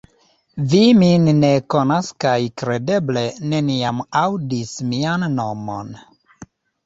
Vi 0.69 0.77
min 1.01 1.27
ne 1.41 1.49
konas 1.73 2.07
kaj 2.23 2.37
kredeble 2.61 3.23
neniam 3.53 4.01
aŭdis 4.23 4.71
mian 4.93 5.27
nomon. 5.37 5.93